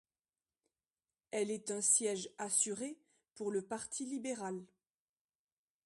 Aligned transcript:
Elle 1.29 1.51
est 1.51 1.69
un 1.69 1.81
siège 1.81 2.27
assuré 2.39 2.97
pour 3.35 3.51
le 3.51 3.61
parti 3.61 4.03
libéral. 4.03 4.59